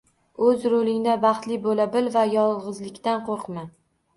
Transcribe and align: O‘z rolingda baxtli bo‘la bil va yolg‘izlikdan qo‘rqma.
O‘z 0.45 0.63
rolingda 0.73 1.17
baxtli 1.27 1.57
bo‘la 1.67 1.87
bil 1.97 2.09
va 2.17 2.25
yolg‘izlikdan 2.33 3.25
qo‘rqma. 3.29 3.69